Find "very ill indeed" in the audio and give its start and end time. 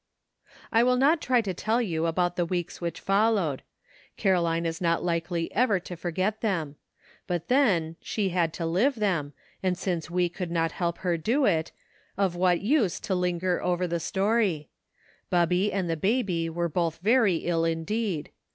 16.97-18.31